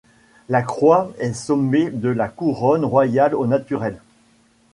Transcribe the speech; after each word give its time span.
La 0.49 0.63
croix 0.63 1.11
est 1.19 1.33
sommée 1.35 1.91
de 1.91 2.09
la 2.09 2.27
couronne 2.27 2.83
royale 2.85 3.35
au 3.35 3.45
naturel. 3.45 4.01